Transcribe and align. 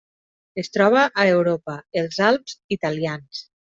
Es 0.61 0.71
troba 0.77 1.03
a 1.23 1.25
Europa: 1.33 1.75
els 2.03 2.19
Alps 2.31 2.57
italians. 2.77 3.45